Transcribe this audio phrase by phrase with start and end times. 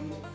[0.00, 0.31] you.